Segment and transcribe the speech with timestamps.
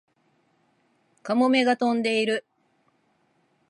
[1.21, 2.43] カモメが飛んでいる